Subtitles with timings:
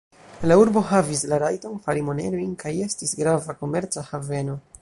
[0.51, 4.63] La urbo havis la rajton fari monerojn kaj estis grava komerca haveno.